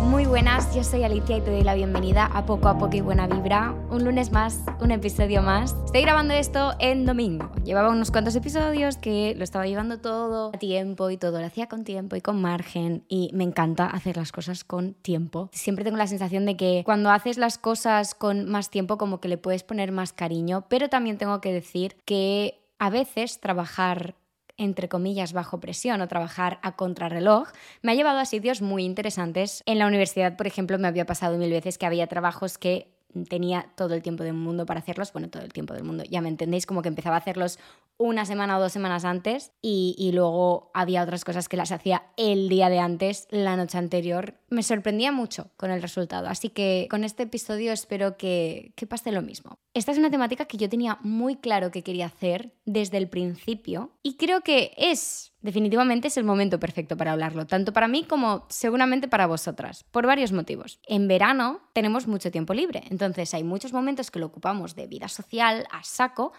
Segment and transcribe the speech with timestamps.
[0.00, 3.00] Muy buenas, yo soy Alicia y te doy la bienvenida a Poco a Poco y
[3.00, 3.74] Buena Vibra.
[3.90, 5.74] Un lunes más, un episodio más.
[5.86, 7.50] Estoy grabando esto en domingo.
[7.64, 11.68] Llevaba unos cuantos episodios que lo estaba llevando todo a tiempo y todo lo hacía
[11.68, 15.48] con tiempo y con margen y me encanta hacer las cosas con tiempo.
[15.52, 19.28] Siempre tengo la sensación de que cuando haces las cosas con más tiempo como que
[19.28, 24.14] le puedes poner más cariño, pero también tengo que decir que a veces trabajar
[24.56, 27.48] entre comillas, bajo presión o trabajar a contrarreloj,
[27.82, 29.62] me ha llevado a sitios muy interesantes.
[29.66, 32.93] En la universidad, por ejemplo, me había pasado mil veces que había trabajos que
[33.28, 36.20] tenía todo el tiempo del mundo para hacerlos, bueno, todo el tiempo del mundo, ya
[36.20, 37.58] me entendéis, como que empezaba a hacerlos
[37.96, 42.48] una semana o dos semanas antes y, luego había otras cosas que las hacía el
[42.48, 44.34] día de antes, la noche anterior.
[44.50, 49.12] Me sorprendía mucho con el resultado, así que con este episodio espero que, que pase
[49.12, 49.58] lo mismo.
[49.74, 53.90] Esta es una temática que yo tenía muy claro que quería hacer desde el principio
[54.02, 58.46] y creo que es definitivamente es el momento perfecto para hablarlo, tanto para mí como
[58.48, 60.80] seguramente para vosotras, por varios motivos.
[60.86, 65.06] En verano tenemos mucho tiempo libre, entonces hay muchos momentos que lo ocupamos de vida
[65.08, 66.32] social a saco,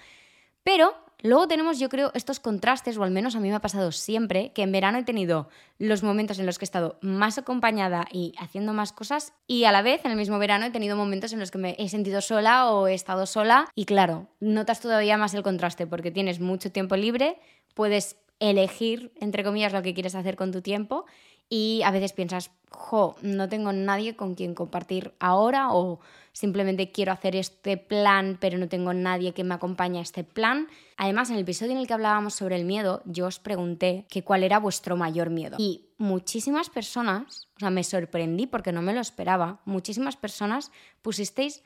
[0.63, 3.91] pero luego tenemos, yo creo, estos contrastes, o al menos a mí me ha pasado
[3.91, 8.07] siempre, que en verano he tenido los momentos en los que he estado más acompañada
[8.11, 11.31] y haciendo más cosas, y a la vez en el mismo verano he tenido momentos
[11.31, 15.15] en los que me he sentido sola o he estado sola, y claro, notas todavía
[15.15, 17.37] más el contraste porque tienes mucho tiempo libre,
[17.75, 21.05] puedes elegir, entre comillas, lo que quieres hacer con tu tiempo
[21.49, 25.99] y a veces piensas, jo, no tengo nadie con quien compartir ahora o
[26.31, 30.67] simplemente quiero hacer este plan pero no tengo nadie que me acompañe a este plan.
[30.97, 34.23] Además, en el episodio en el que hablábamos sobre el miedo, yo os pregunté que
[34.23, 35.57] cuál era vuestro mayor miedo.
[35.59, 41.63] Y muchísimas personas, o sea, me sorprendí porque no me lo esperaba, muchísimas personas pusisteis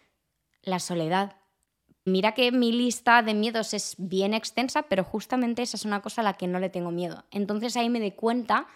[0.61, 1.37] la soledad
[2.05, 6.21] Mira que mi lista de miedos es bien extensa, pero justamente esa es una cosa
[6.21, 7.25] a la que no le tengo miedo.
[7.31, 8.67] Entonces ahí me di cuenta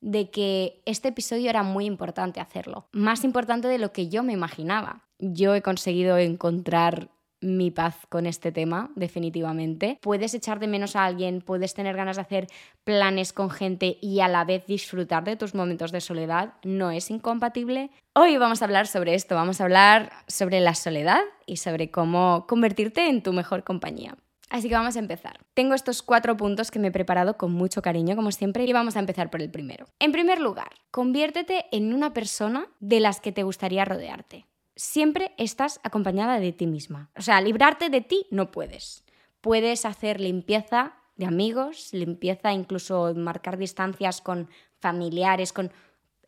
[0.00, 4.32] de que este episodio era muy importante hacerlo, más importante de lo que yo me
[4.32, 5.04] imaginaba.
[5.18, 7.10] Yo he conseguido encontrar
[7.42, 9.98] mi paz con este tema, definitivamente.
[10.00, 12.46] Puedes echar de menos a alguien, puedes tener ganas de hacer
[12.84, 16.54] planes con gente y a la vez disfrutar de tus momentos de soledad.
[16.64, 17.90] No es incompatible.
[18.14, 22.46] Hoy vamos a hablar sobre esto, vamos a hablar sobre la soledad y sobre cómo
[22.46, 24.16] convertirte en tu mejor compañía.
[24.52, 25.40] Así que vamos a empezar.
[25.54, 28.96] Tengo estos cuatro puntos que me he preparado con mucho cariño, como siempre, y vamos
[28.96, 29.86] a empezar por el primero.
[29.98, 34.44] En primer lugar, conviértete en una persona de las que te gustaría rodearte
[34.76, 37.10] siempre estás acompañada de ti misma.
[37.16, 39.04] O sea, librarte de ti no puedes.
[39.40, 44.48] Puedes hacer limpieza de amigos, limpieza incluso marcar distancias con
[44.80, 45.72] familiares, con...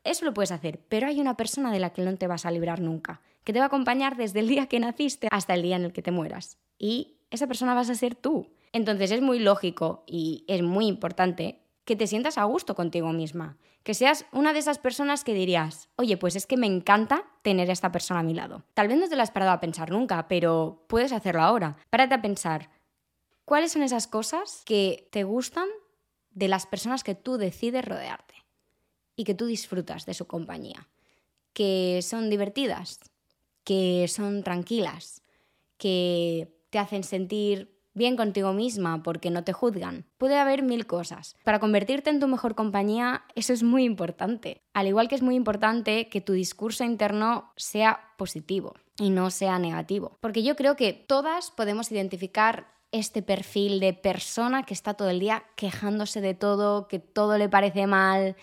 [0.04, 2.50] Eso lo puedes hacer, pero hay una persona de la que no te vas a
[2.50, 5.76] librar nunca, que te va a acompañar desde el día que naciste hasta el día
[5.76, 6.58] en el que te mueras.
[6.78, 8.50] Y esa persona vas a ser tú.
[8.72, 13.58] Entonces es muy lógico y es muy importante que te sientas a gusto contigo misma,
[13.82, 17.68] que seas una de esas personas que dirías, oye, pues es que me encanta tener
[17.68, 18.64] a esta persona a mi lado.
[18.72, 21.76] Tal vez no te lo has parado a pensar nunca, pero puedes hacerlo ahora.
[21.90, 22.70] Párate a pensar,
[23.44, 25.68] ¿cuáles son esas cosas que te gustan
[26.30, 28.34] de las personas que tú decides rodearte
[29.14, 30.88] y que tú disfrutas de su compañía?
[31.52, 33.00] Que son divertidas,
[33.62, 35.22] que son tranquilas,
[35.76, 40.04] que te hacen sentir bien contigo misma porque no te juzgan.
[40.18, 41.36] Puede haber mil cosas.
[41.44, 44.60] Para convertirte en tu mejor compañía, eso es muy importante.
[44.74, 49.58] Al igual que es muy importante que tu discurso interno sea positivo y no sea
[49.58, 50.18] negativo.
[50.20, 55.18] Porque yo creo que todas podemos identificar este perfil de persona que está todo el
[55.18, 58.36] día quejándose de todo, que todo le parece mal,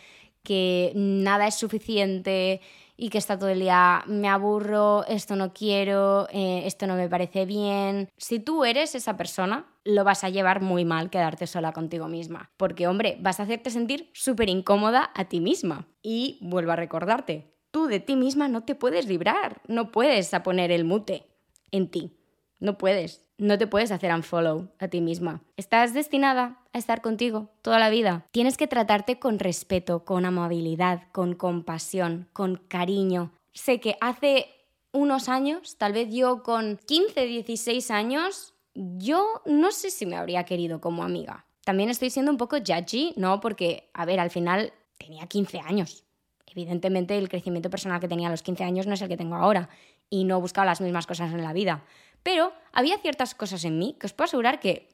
[0.44, 2.62] que nada es suficiente
[3.02, 7.10] y que está todo el día, me aburro, esto no quiero, eh, esto no me
[7.10, 8.10] parece bien.
[8.16, 12.52] Si tú eres esa persona, lo vas a llevar muy mal quedarte sola contigo misma.
[12.58, 15.88] Porque, hombre, vas a hacerte sentir súper incómoda a ti misma.
[16.04, 20.72] Y vuelvo a recordarte, tú de ti misma no te puedes librar, no puedes poner
[20.72, 21.26] el mute
[21.72, 22.20] en ti,
[22.60, 23.26] no puedes.
[23.42, 25.42] No te puedes hacer unfollow a ti misma.
[25.58, 28.28] Estás destinada a estar contigo toda la vida.
[28.30, 33.32] Tienes que tratarte con respeto, con amabilidad, con compasión, con cariño.
[33.52, 34.46] Sé que hace
[34.92, 40.44] unos años, tal vez yo con 15, 16 años, yo no sé si me habría
[40.44, 41.48] querido como amiga.
[41.66, 43.40] También estoy siendo un poco judgy, ¿no?
[43.40, 46.06] Porque, a ver, al final tenía 15 años.
[46.46, 49.36] Evidentemente el crecimiento personal que tenía a los 15 años no es el que tengo
[49.36, 49.70] ahora
[50.12, 51.84] y no he buscado las mismas cosas en la vida.
[52.24, 54.90] Pero había ciertas cosas en mí que os puedo asegurar que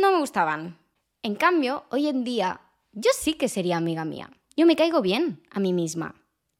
[0.00, 0.78] no me gustaban.
[1.22, 2.60] En cambio, hoy en día,
[2.92, 4.30] yo sí que sería amiga mía.
[4.56, 6.14] Yo me caigo bien a mí misma.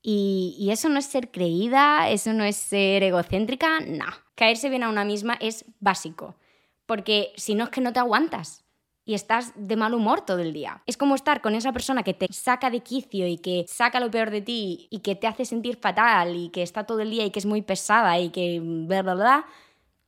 [0.06, 4.04] Y, eso no es ser creída, eso no es ser egocéntrica, no.
[4.34, 6.36] Caerse bien a una misma es básico.
[6.84, 8.60] Porque si no es que no te aguantas.
[9.06, 10.82] y estás de mal humor todo el día.
[10.86, 14.10] Es como estar con esa persona que te saca de quicio y que saca lo
[14.10, 17.26] peor de ti y que te hace sentir fatal y que está todo el día
[17.26, 19.44] y que es muy pesada y que bla.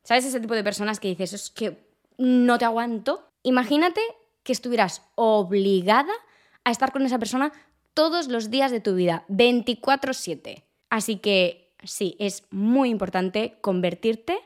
[0.06, 1.76] ¿Sabes ese tipo de personas que dices, es que
[2.16, 3.28] no te aguanto?
[3.42, 4.00] Imagínate
[4.42, 6.12] que estuvieras obligada
[6.64, 7.52] a estar con esa persona
[7.92, 10.64] todos los días de tu vida, 24/7.
[10.90, 14.38] Así que sí, es muy importante convertirte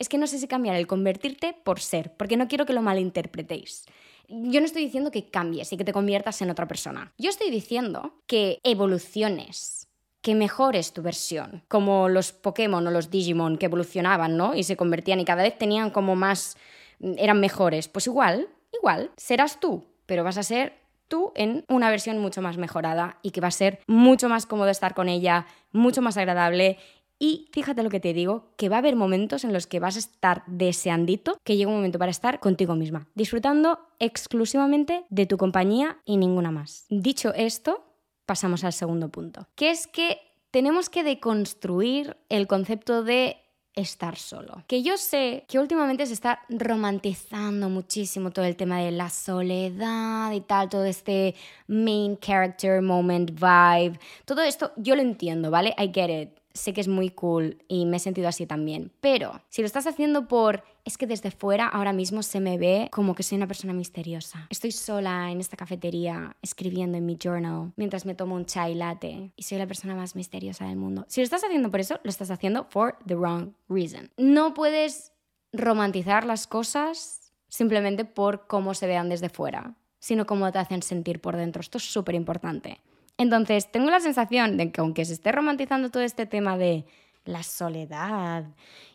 [0.00, 2.80] es que no sé si cambiar el convertirte por ser, porque no quiero que lo
[2.80, 3.84] malinterpretéis.
[4.28, 7.12] Yo no estoy diciendo que cambies y que te conviertas en otra persona.
[7.18, 9.89] Yo estoy diciendo que evoluciones,
[10.22, 14.54] que mejores tu versión, como los Pokémon o los Digimon que evolucionaban, ¿no?
[14.54, 16.56] Y se convertían y cada vez tenían como más
[17.00, 17.88] eran mejores.
[17.88, 20.74] Pues igual, igual, serás tú, pero vas a ser
[21.08, 24.68] tú en una versión mucho más mejorada y que va a ser mucho más cómodo
[24.68, 26.78] estar con ella, mucho más agradable
[27.22, 29.96] y fíjate lo que te digo, que va a haber momentos en los que vas
[29.96, 35.36] a estar deseandito que llegue un momento para estar contigo misma, disfrutando exclusivamente de tu
[35.36, 36.86] compañía y ninguna más.
[36.88, 37.84] Dicho esto,
[38.30, 40.20] pasamos al segundo punto, que es que
[40.52, 43.38] tenemos que deconstruir el concepto de
[43.74, 44.62] estar solo.
[44.68, 50.30] Que yo sé que últimamente se está romantizando muchísimo todo el tema de la soledad
[50.30, 51.34] y tal, todo este
[51.66, 53.98] main character moment vibe.
[54.24, 55.74] Todo esto yo lo entiendo, ¿vale?
[55.76, 58.92] I get it sé que es muy cool y me he sentido así también.
[59.00, 62.88] Pero si lo estás haciendo por, es que desde fuera ahora mismo se me ve
[62.90, 64.46] como que soy una persona misteriosa.
[64.50, 69.32] Estoy sola en esta cafetería escribiendo en mi journal mientras me tomo un chai latte
[69.36, 71.04] y soy la persona más misteriosa del mundo.
[71.08, 74.10] Si lo estás haciendo por eso, lo estás haciendo for the wrong reason.
[74.16, 75.12] No puedes
[75.52, 81.20] romantizar las cosas simplemente por cómo se vean desde fuera, sino cómo te hacen sentir
[81.20, 81.60] por dentro.
[81.60, 82.80] Esto es súper importante.
[83.20, 86.86] Entonces, tengo la sensación de que aunque se esté romantizando todo este tema de
[87.26, 88.46] la soledad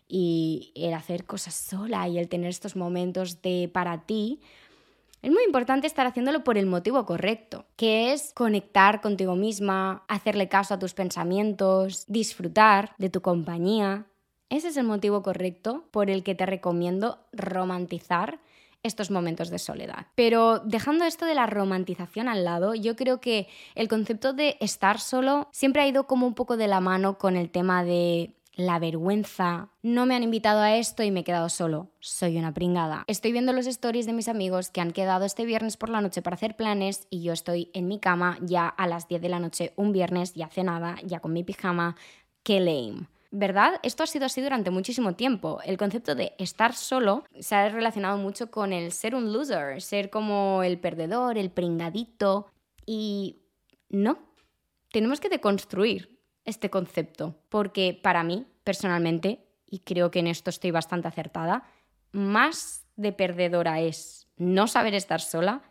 [0.08, 4.40] y el hacer cosas sola y el tener estos momentos de para ti,
[5.22, 10.50] es muy importante estar haciéndolo por el motivo correcto, que es conectar contigo misma, hacerle
[10.50, 14.08] caso a tus pensamientos, disfrutar de tu compañía.
[14.50, 18.40] Ese es el motivo correcto por el que te recomiendo romantizar
[18.86, 20.08] estos momentos de soledad.
[20.16, 25.00] Pero dejando esto de la romantización al lado, yo creo que el concepto de estar
[25.00, 28.80] solo siempre ha ido como un poco de la mano con el tema de la
[28.80, 29.70] vergüenza.
[29.82, 31.90] No me han invitado a esto y me he quedado solo.
[32.00, 33.04] Soy una pringada.
[33.08, 36.22] Estoy viendo los stories de mis amigos que han quedado este viernes por la noche
[36.22, 39.40] para hacer planes y yo estoy en mi cama ya a las 10 de la
[39.40, 41.96] noche un viernes, ya cenada, ya con mi pijama.
[42.44, 43.08] Qué lame.
[43.32, 43.80] ¿Verdad?
[43.84, 45.60] Esto ha sido así durante muchísimo tiempo.
[45.66, 50.10] El concepto de estar solo se ha relacionado mucho con el ser un loser, ser
[50.10, 52.48] como el perdedor, el pringadito.
[52.86, 53.42] Y
[53.90, 54.20] no,
[54.92, 60.72] tenemos que deconstruir este concepto, porque para mí, personalmente, y creo que en esto estoy
[60.72, 61.64] bastante acertada,
[62.12, 65.64] más de perdedora es no saber estar sola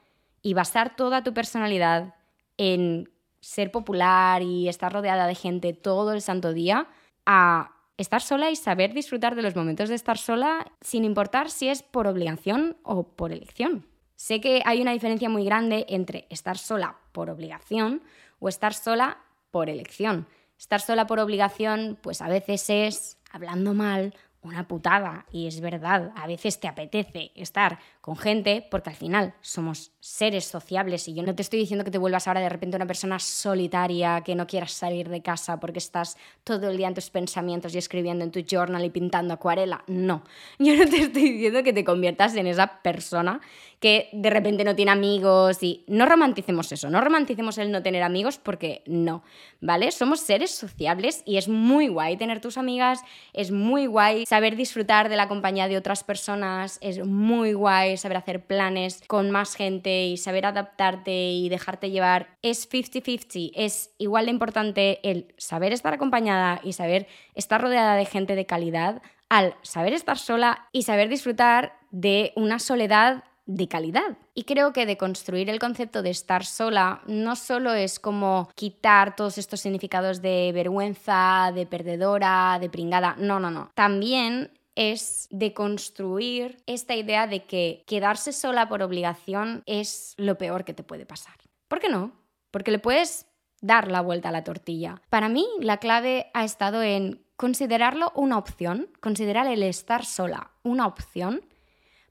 [0.42, 2.14] y basar toda tu personalidad
[2.58, 3.10] en
[3.40, 6.88] ser popular y estar rodeada de gente todo el santo día
[7.26, 11.68] a estar sola y saber disfrutar de los momentos de estar sola sin importar si
[11.68, 13.86] es por obligación o por elección.
[14.16, 18.02] Sé que hay una diferencia muy grande entre estar sola por obligación
[18.38, 19.18] o estar sola
[19.50, 20.26] por elección.
[20.58, 24.14] Estar sola por obligación, pues a veces es hablando mal
[24.44, 25.26] una putada.
[25.32, 30.44] Y es verdad, a veces te apetece estar con gente porque al final somos seres
[30.44, 33.18] sociables y yo no te estoy diciendo que te vuelvas ahora de repente una persona
[33.18, 37.74] solitaria, que no quieras salir de casa porque estás todo el día en tus pensamientos
[37.74, 39.82] y escribiendo en tu journal y pintando acuarela.
[39.86, 40.22] No,
[40.58, 43.40] yo no te estoy diciendo que te conviertas en esa persona
[43.80, 48.02] que de repente no tiene amigos y no romanticemos eso, no romanticemos el no tener
[48.02, 49.22] amigos porque no,
[49.60, 49.90] ¿vale?
[49.90, 53.00] Somos seres sociables y es muy guay tener tus amigas,
[53.32, 58.16] es muy guay saber disfrutar de la compañía de otras personas, es muy guay saber
[58.16, 62.36] hacer planes con más gente y saber adaptarte y dejarte llevar.
[62.42, 68.06] Es 50-50, es igual de importante el saber estar acompañada y saber estar rodeada de
[68.06, 74.18] gente de calidad al saber estar sola y saber disfrutar de una soledad de calidad.
[74.34, 79.16] Y creo que de construir el concepto de estar sola no solo es como quitar
[79.16, 83.70] todos estos significados de vergüenza, de perdedora, de pringada, no, no, no.
[83.74, 90.64] También es de construir esta idea de que quedarse sola por obligación es lo peor
[90.64, 91.34] que te puede pasar.
[91.68, 92.12] ¿Por qué no?
[92.50, 93.26] Porque le puedes
[93.60, 95.00] dar la vuelta a la tortilla.
[95.10, 100.86] Para mí la clave ha estado en considerarlo una opción, considerar el estar sola una
[100.86, 101.42] opción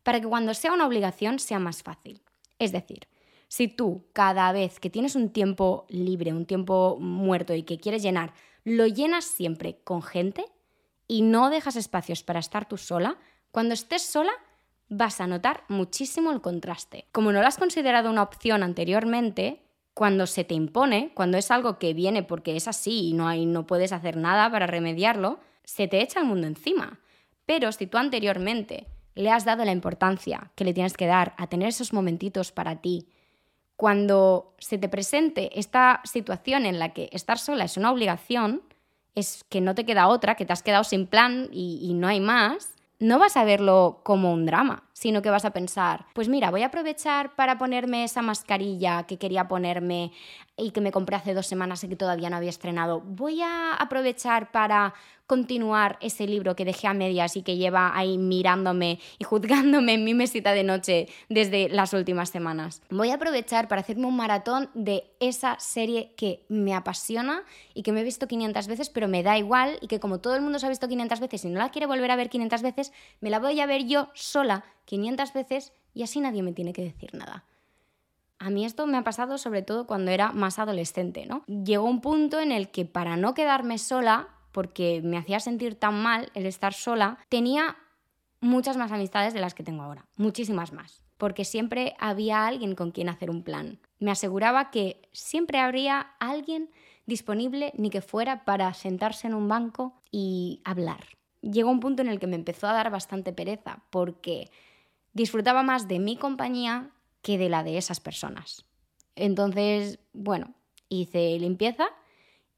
[0.04, 2.22] para que cuando sea una obligación sea más fácil.
[2.60, 3.08] Es decir,
[3.48, 8.04] si tú cada vez que tienes un tiempo libre, un tiempo muerto y que quieres
[8.04, 8.34] llenar,
[8.64, 10.46] lo llenas siempre con gente
[11.08, 13.18] y no dejas espacios para estar tú sola,
[13.52, 14.32] cuando estés sola
[14.90, 17.06] vas a notar muchísimo el contraste.
[17.12, 19.62] Como no lo has considerado una opción anteriormente,
[19.94, 23.46] cuando se te impone, cuando es algo que viene porque es así y no, hay,
[23.46, 27.00] no puedes hacer nada para remediarlo, se te echa el mundo encima.
[27.46, 31.48] Pero si tú anteriormente le has dado la importancia que le tienes que dar a
[31.48, 33.08] tener esos momentitos para ti,
[33.76, 38.62] cuando se te presente esta situación en la que estar sola es una obligación,
[39.16, 42.08] es que no te queda otra, que te has quedado sin plan y, y no
[42.08, 46.30] hay más, no vas a verlo como un drama, sino que vas a pensar, pues
[46.30, 50.14] mira, voy a aprovechar para ponerme esa mascarilla que quería ponerme
[50.56, 53.02] y que me compré hace dos semanas y que todavía no había estrenado.
[53.02, 54.94] Voy a aprovechar para
[55.34, 60.04] continuar ese libro que dejé a medias y que lleva ahí mirándome y juzgándome en
[60.04, 62.84] mi mesita de noche desde las últimas semanas.
[62.92, 67.92] Voy a aprovechar para hacerme un maratón de esa serie que me apasiona y que
[67.92, 70.60] me he visto 500 veces, pero me da igual y que como todo el mundo
[70.60, 73.32] se ha visto 500 veces y no la quiere volver a ver 500 veces, me
[73.32, 77.10] la voy a ver yo sola 500 veces y así nadie me tiene que decir
[77.16, 77.44] nada.
[78.38, 81.46] A mí esto me ha pasado sobre todo cuando era más adolescente, ¿no?
[81.48, 86.02] Llegó un punto en el que para no quedarme sola, porque me hacía sentir tan
[86.02, 87.76] mal el estar sola, tenía
[88.40, 92.92] muchas más amistades de las que tengo ahora, muchísimas más, porque siempre había alguien con
[92.92, 93.80] quien hacer un plan.
[94.00, 96.70] Me aseguraba que siempre habría alguien
[97.06, 101.04] disponible ni que fuera para sentarse en un banco y hablar.
[101.42, 104.50] Llegó un punto en el que me empezó a dar bastante pereza, porque
[105.14, 106.92] disfrutaba más de mi compañía
[107.22, 108.66] que de la de esas personas.
[109.16, 110.54] Entonces, bueno,
[110.90, 111.88] hice limpieza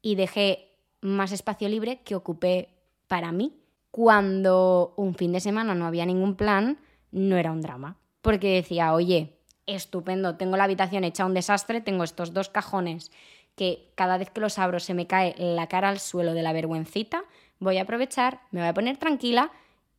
[0.02, 0.65] y dejé
[1.06, 2.68] más espacio libre que ocupé
[3.06, 3.54] para mí.
[3.90, 6.78] Cuando un fin de semana no había ningún plan,
[7.10, 7.96] no era un drama.
[8.20, 13.10] Porque decía, oye, estupendo, tengo la habitación hecha un desastre, tengo estos dos cajones
[13.54, 16.52] que cada vez que los abro se me cae la cara al suelo de la
[16.52, 17.24] vergüencita,
[17.58, 19.50] voy a aprovechar, me voy a poner tranquila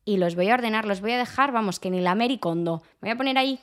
[0.04, 2.82] y los voy a ordenar, los voy a dejar, vamos, que ni la Mericondo.
[3.00, 3.58] Voy a poner ahí,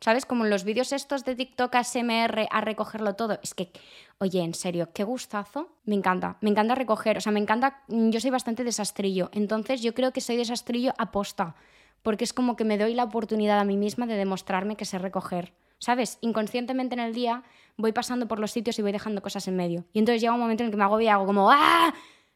[0.00, 0.26] ¿sabes?
[0.26, 3.38] Como en los vídeos estos de TikTok ASMR a recogerlo todo.
[3.42, 3.70] Es que,
[4.18, 5.68] oye, en serio, qué gustazo.
[5.84, 9.94] Me encanta, me encanta recoger, o sea, me encanta, yo soy bastante desastrillo, entonces yo
[9.94, 11.54] creo que soy desastrillo aposta,
[12.02, 14.98] porque es como que me doy la oportunidad a mí misma de demostrarme que sé
[14.98, 15.54] recoger.
[15.78, 16.16] ¿Sabes?
[16.22, 17.42] Inconscientemente en el día
[17.76, 19.84] voy pasando por los sitios y voy dejando cosas en medio.
[19.92, 21.92] Y entonces llega un momento en el que me hago y hago como ¡ah!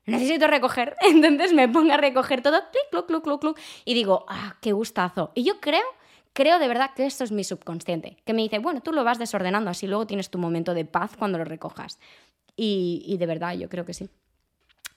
[0.06, 0.96] necesito recoger.
[1.00, 5.32] Entonces me pongo a recoger todo, clic, clic, clic, clic, y digo, ah, qué gustazo.
[5.34, 5.84] Y yo creo,
[6.32, 9.18] creo de verdad que esto es mi subconsciente, que me dice, bueno, tú lo vas
[9.18, 11.98] desordenando, así luego tienes tu momento de paz cuando lo recojas.
[12.56, 14.10] Y, de verdad, yo creo que sí.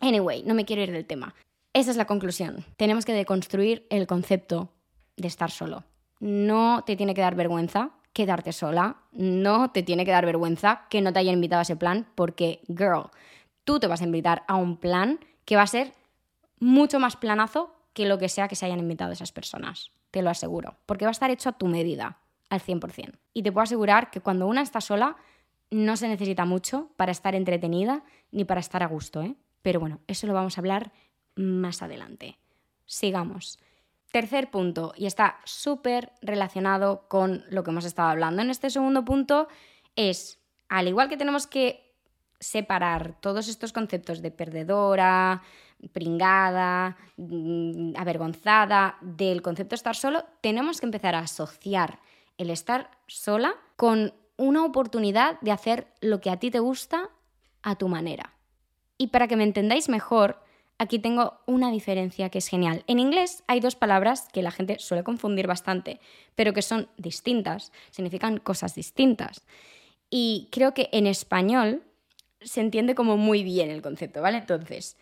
[0.01, 1.33] Anyway, no me quiero ir del tema.
[1.71, 2.65] Esa es la conclusión.
[2.75, 4.69] Tenemos que deconstruir el concepto
[5.15, 5.85] de estar solo.
[6.19, 11.01] No te tiene que dar vergüenza quedarte sola, no te tiene que dar vergüenza que
[11.01, 13.09] no te hayan invitado a ese plan, porque, girl,
[13.63, 15.93] tú te vas a invitar a un plan que va a ser
[16.59, 19.91] mucho más planazo que lo que sea que se hayan invitado esas personas.
[20.13, 20.77] Te lo aseguro.
[20.85, 22.19] Porque va a estar hecho a tu medida,
[22.51, 23.17] al 100%.
[23.33, 25.17] Y te puedo asegurar que cuando una está sola,
[25.71, 29.35] no se necesita mucho para estar entretenida ni para estar a gusto, ¿eh?
[29.63, 30.91] Pero bueno, eso lo vamos a hablar
[31.35, 32.37] más adelante.
[32.85, 33.57] Sigamos.
[34.11, 39.03] Tercer punto, y está súper relacionado con lo que hemos estado hablando en este segundo
[39.03, 39.47] punto,
[39.95, 40.39] es,
[40.69, 41.95] al igual que tenemos que
[42.39, 45.41] separar todos estos conceptos de perdedora,
[45.91, 51.99] pringada, mm, avergonzada del concepto estar solo, tenemos que empezar a asociar
[52.37, 57.09] el estar sola con una oportunidad de hacer lo que a ti te gusta
[57.61, 58.33] a tu manera.
[58.97, 60.43] Y para que me entendáis mejor,
[60.77, 62.83] aquí tengo una diferencia que es genial.
[62.87, 65.99] En inglés hay dos palabras que la gente suele confundir bastante,
[66.35, 69.45] pero que son distintas, significan cosas distintas.
[70.09, 71.83] Y creo que en español
[72.41, 74.37] se entiende como muy bien el concepto, ¿vale?
[74.37, 74.97] Entonces,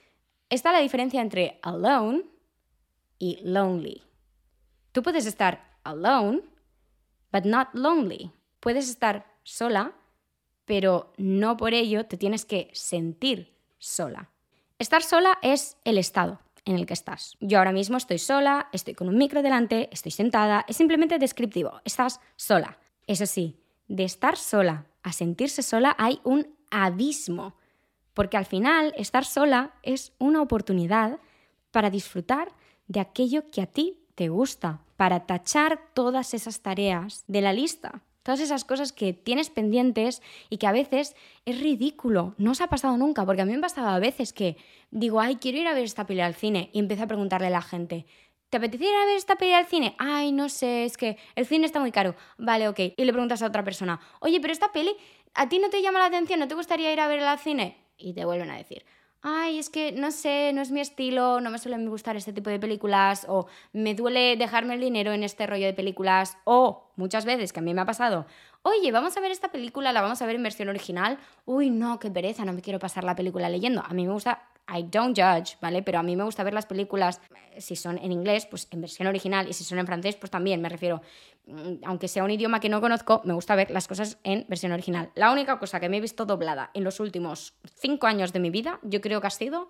[0.52, 2.26] está la diferencia entre alone
[3.18, 4.04] y lonely.
[4.92, 6.42] Tú puedes estar alone,
[7.32, 8.32] but not lonely.
[8.60, 9.96] Puedes estar sola,
[10.66, 14.30] pero no por ello te tienes que sentir sola.
[14.78, 17.38] Estar sola es el estado en el que estás.
[17.40, 21.82] Yo ahora mismo estoy sola, estoy con un micro delante, estoy sentada, es simplemente descriptivo,
[21.86, 22.78] estás sola.
[23.08, 27.56] Eso sí, de estar sola a sentirse sola hay un abismo,
[28.14, 31.20] porque al final estar sola es una oportunidad
[31.72, 32.52] para disfrutar
[32.88, 38.04] de aquello que a ti te gusta, para tachar todas esas tareas de la lista,
[38.24, 41.16] todas esas cosas que tienes pendientes y que a veces
[41.46, 44.34] es ridículo, no os ha pasado nunca, porque a mí me ha pasado a veces
[44.34, 44.58] que
[44.92, 47.52] digo, ay, quiero ir a ver esta pelea al cine y empiezo a preguntarle a
[47.52, 48.06] la gente,
[48.52, 49.96] ¿Te apetecería ir a ver esta peli al cine?
[49.98, 52.16] Ay, no sé, es que el cine está muy caro.
[52.38, 52.80] Vale, ok.
[52.98, 54.94] Y le preguntas a otra persona, oye, pero esta peli,
[55.34, 56.38] ¿a ti no te llama la atención?
[56.38, 57.78] ¿No te gustaría ir a verla al cine?
[58.02, 58.84] Y te vuelven a decir,
[59.22, 62.50] ay, es que no sé, no es mi estilo, no me suelen gustar este tipo
[62.50, 67.26] de películas, o me duele dejarme el dinero en este rollo de películas, o muchas
[67.26, 68.26] veces que a mí me ha pasado,
[68.64, 72.00] oye, vamos a ver esta película, la vamos a ver en versión original, uy, no,
[72.00, 73.84] qué pereza, no me quiero pasar la película leyendo.
[73.86, 75.84] A mí me gusta I don't judge, ¿vale?
[75.84, 78.82] Pero a mí me gusta ver las películas, eh, si son en inglés, pues en
[78.82, 81.02] versión original, y si son en francés, pues también, me refiero,
[81.48, 84.72] mm, aunque sea un idioma que no conozco, me gusta ver las cosas en versión
[84.72, 85.12] original.
[85.16, 88.50] La única cosa que me he visto doblada en los últimos cinco años de mi
[88.50, 89.70] vida, yo creo que ha sido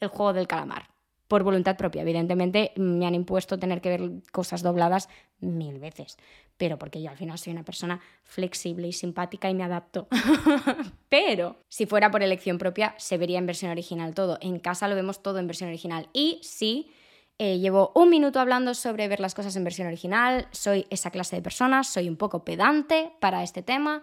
[0.00, 0.88] el juego del calamar
[1.32, 2.02] por voluntad propia.
[2.02, 5.08] Evidentemente me han impuesto tener que ver cosas dobladas
[5.40, 6.18] mil veces,
[6.62, 10.06] pero porque yo al final soy una persona flexible y simpática y me adapto.
[11.08, 14.38] pero si fuera por elección propia, se vería en versión original todo.
[14.40, 16.08] En casa lo vemos todo en versión original.
[16.12, 16.92] Y sí,
[17.38, 21.34] eh, llevo un minuto hablando sobre ver las cosas en versión original, soy esa clase
[21.34, 24.00] de persona, soy un poco pedante para este tema,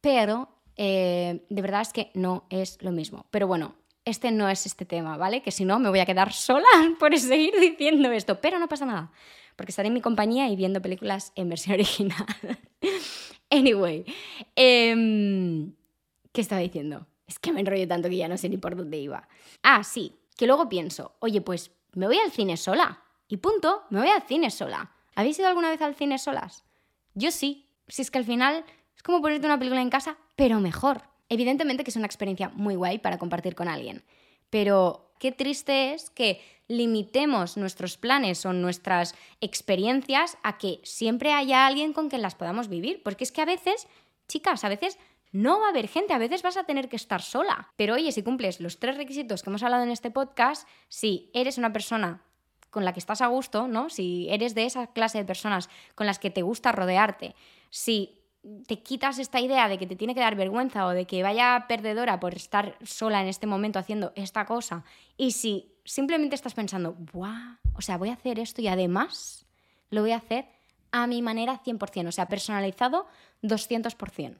[0.00, 3.26] pero eh, de verdad es que no es lo mismo.
[3.30, 5.40] Pero bueno, este no es este tema, ¿vale?
[5.40, 6.66] Que si no me voy a quedar sola
[6.98, 9.12] por seguir diciendo esto, pero no pasa nada,
[9.56, 12.26] porque estaré en mi compañía y viendo películas en versión original.
[13.50, 14.04] anyway,
[14.54, 15.72] em,
[16.32, 17.06] ¿qué estaba diciendo?
[17.26, 19.28] Es que me enrollo tanto que ya no sé ni por dónde iba.
[19.62, 23.02] Ah, sí, que luego pienso, oye, pues me voy al cine sola.
[23.28, 24.92] Y punto, me voy al cine sola.
[25.16, 26.64] ¿Habéis ido alguna vez al cine solas?
[27.14, 27.66] Yo sí.
[27.88, 31.02] Si es que al final es como ponerte una película en casa, pero mejor.
[31.28, 34.04] Evidentemente que es una experiencia muy guay para compartir con alguien,
[34.50, 41.66] pero qué triste es que limitemos nuestros planes o nuestras experiencias a que siempre haya
[41.66, 43.86] alguien con quien las podamos vivir, porque es que a veces,
[44.28, 44.98] chicas, a veces
[45.32, 47.72] no va a haber gente, a veces vas a tener que estar sola.
[47.76, 51.58] Pero oye, si cumples los tres requisitos que hemos hablado en este podcast, si eres
[51.58, 52.22] una persona
[52.70, 53.88] con la que estás a gusto, ¿no?
[53.90, 57.34] Si eres de esa clase de personas con las que te gusta rodearte,
[57.70, 58.15] si
[58.66, 61.66] te quitas esta idea de que te tiene que dar vergüenza o de que vaya
[61.68, 64.84] perdedora por estar sola en este momento haciendo esta cosa,
[65.16, 67.58] y si simplemente estás pensando, ¡buah!
[67.74, 69.46] O sea, voy a hacer esto y además
[69.90, 70.46] lo voy a hacer
[70.92, 73.06] a mi manera 100%, o sea, personalizado
[73.42, 74.38] 200%.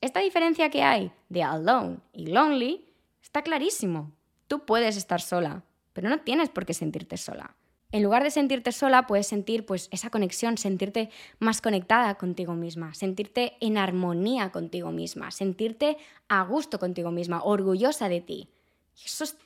[0.00, 2.84] Esta diferencia que hay de alone y lonely
[3.22, 4.12] está clarísimo.
[4.48, 7.56] Tú puedes estar sola, pero no tienes por qué sentirte sola
[7.92, 12.92] en lugar de sentirte sola, puedes sentir pues esa conexión, sentirte más conectada contigo misma,
[12.94, 15.96] sentirte en armonía contigo misma, sentirte
[16.28, 18.48] a gusto contigo misma, orgullosa de ti.
[19.04, 19.36] Eso es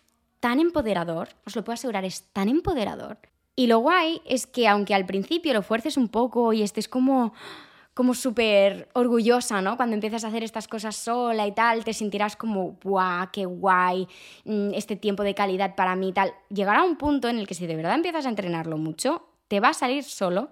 [0.41, 3.19] tan empoderador, os lo puedo asegurar, es tan empoderador.
[3.55, 7.35] Y lo guay es que aunque al principio lo fuerces un poco y estés como
[7.99, 9.77] como súper orgullosa, ¿no?
[9.77, 14.07] Cuando empiezas a hacer estas cosas sola y tal, te sentirás como, ¡guau, qué guay!
[14.45, 16.33] Mm, este tiempo de calidad para mí y tal.
[16.49, 19.71] Llegará un punto en el que si de verdad empiezas a entrenarlo mucho, te va
[19.71, 20.51] a salir solo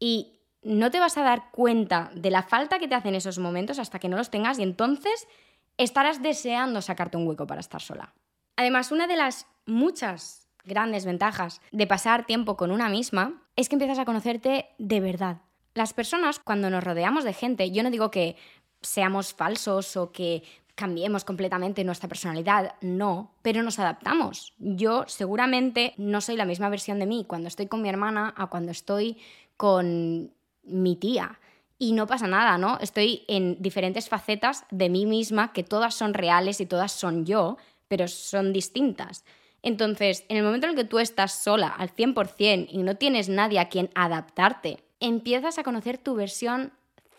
[0.00, 3.78] y no te vas a dar cuenta de la falta que te hacen esos momentos
[3.78, 5.28] hasta que no los tengas y entonces
[5.76, 8.12] estarás deseando sacarte un hueco para estar sola.
[8.56, 13.76] Además, una de las muchas grandes ventajas de pasar tiempo con una misma es que
[13.76, 15.42] empiezas a conocerte de verdad.
[15.74, 18.36] Las personas, cuando nos rodeamos de gente, yo no digo que
[18.82, 20.42] seamos falsos o que
[20.74, 24.54] cambiemos completamente nuestra personalidad, no, pero nos adaptamos.
[24.58, 28.46] Yo seguramente no soy la misma versión de mí cuando estoy con mi hermana a
[28.46, 29.18] cuando estoy
[29.56, 30.32] con
[30.64, 31.38] mi tía.
[31.78, 32.78] Y no pasa nada, ¿no?
[32.80, 37.56] Estoy en diferentes facetas de mí misma que todas son reales y todas son yo,
[37.88, 39.24] pero son distintas.
[39.62, 43.58] Entonces, en el momento en que tú estás sola al 100% y no tienes nadie
[43.58, 46.72] a quien adaptarte empiezas a conocer tu versión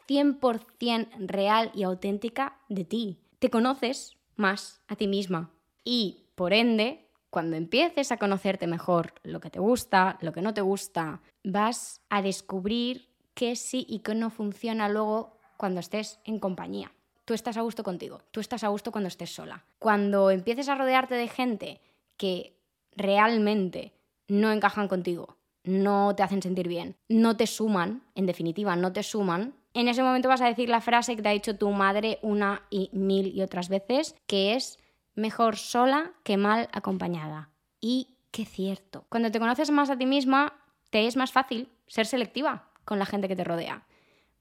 [0.08, 3.20] 100% real y auténtica de ti.
[3.40, 5.52] Te conoces más a ti misma
[5.84, 10.54] y, por ende, cuando empieces a conocerte mejor lo que te gusta, lo que no
[10.54, 16.40] te gusta, vas a descubrir qué sí y qué no funciona luego cuando estés en
[16.40, 16.94] compañía.
[17.26, 19.66] Tú estás a gusto contigo, tú estás a gusto cuando estés sola.
[19.80, 21.82] Cuando empieces a rodearte de gente
[22.18, 22.56] que
[22.96, 23.94] realmente
[24.28, 29.04] no encajan contigo, no te hacen sentir bien, no te suman, en definitiva, no te
[29.04, 32.20] suman, en ese momento vas a decir la frase que te ha dicho tu madre
[32.22, 34.78] una y mil y otras veces, que es
[35.16, 37.50] mejor sola que mal acompañada.
[37.82, 39.06] Y qué cierto.
[39.10, 40.54] Cuando te conoces más a ti misma,
[40.90, 43.86] te es más fácil ser selectiva con la gente que te rodea.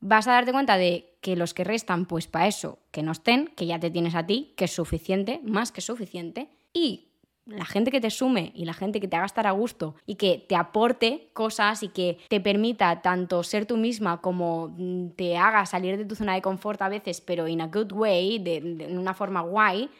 [0.00, 3.46] Vas a darte cuenta de que los que restan, pues para eso, que no estén,
[3.56, 6.50] que ya te tienes a ti, que es suficiente, más que suficiente.
[6.74, 7.12] Y
[7.46, 10.14] la gente que te sume y la gente que te haga estar a gusto y
[10.14, 15.37] que te aporte cosas y que te permita tanto ser tú misma como mm, te
[15.37, 18.88] haga salir de tu zona de confort a veces, pero in a good way, de,
[18.90, 19.90] una forma guay,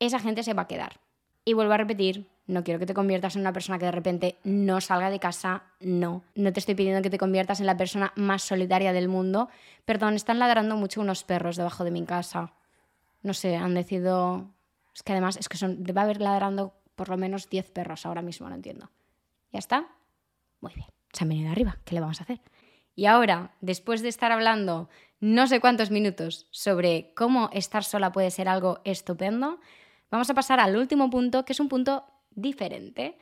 [0.00, 0.98] esa gente se va a quedar.
[1.44, 4.36] Y vuelvo a repetir, no quiero que te conviertas en una persona que de repente
[4.42, 6.24] no salga de casa, no.
[6.34, 9.48] No te estoy pidiendo que te conviertas en la persona más solitaria del mundo.
[9.84, 12.52] Perdón, están ladrando mucho unos perros debajo de mi casa.
[13.22, 14.48] No sé, han decidido
[14.96, 18.22] Es que además es que son, debe haber ladrando por lo menos 10 perros ahora
[18.22, 18.90] mismo, no entiendo.
[19.52, 19.86] ¿Ya está?
[20.62, 22.40] Muy bien, se han venido arriba, ¿qué le vamos a hacer?
[22.94, 24.88] Y ahora, después de estar hablando
[25.20, 29.60] no sé cuántos minutos sobre cómo estar sola puede ser algo estupendo,
[30.10, 33.18] vamos a pasar al último punto, que es un punto diferente,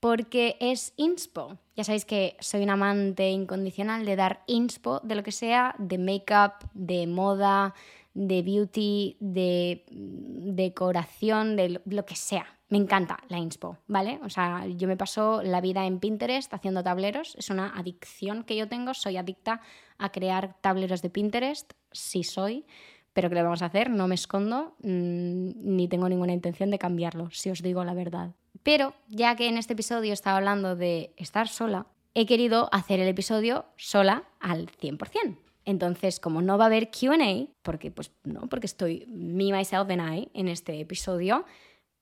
[0.00, 1.58] porque es inspo.
[1.74, 5.96] Ya sabéis que soy un amante incondicional de dar inspo de lo que sea, de
[5.96, 7.74] make-up, de moda,
[8.18, 12.46] de beauty, de decoración, de lo que sea.
[12.68, 14.18] Me encanta la inspo, ¿vale?
[14.24, 18.56] O sea, yo me paso la vida en Pinterest haciendo tableros, es una adicción que
[18.56, 19.60] yo tengo, soy adicta
[19.98, 22.66] a crear tableros de Pinterest, sí soy,
[23.12, 23.88] pero ¿qué le vamos a hacer?
[23.88, 28.32] No me escondo mm, ni tengo ninguna intención de cambiarlo, si os digo la verdad.
[28.64, 33.08] Pero ya que en este episodio estaba hablando de estar sola, he querido hacer el
[33.08, 35.47] episodio sola al 100%.
[35.68, 40.00] Entonces, como no va a haber QA, porque pues no, porque estoy me, myself and
[40.00, 41.44] I en este episodio,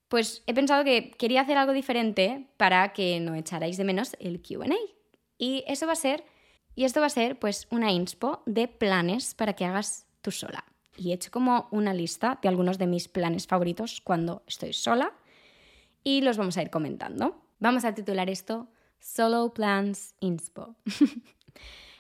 [0.06, 4.40] pues he pensado que quería hacer algo diferente para que no echarais de menos el
[4.40, 4.72] QA.
[5.36, 6.24] Y eso va a ser,
[6.76, 10.64] y esto va a ser pues una inspo de planes para que hagas tú sola.
[10.96, 15.12] Y he hecho como una lista de algunos de mis planes favoritos cuando estoy sola
[16.04, 17.42] y los vamos a ir comentando.
[17.58, 18.68] Vamos a titular esto
[19.00, 20.76] Solo Plans Inspo.